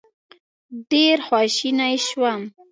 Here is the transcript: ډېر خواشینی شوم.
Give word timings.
ډېر 0.91 1.17
خواشینی 1.27 1.95
شوم. 2.07 2.41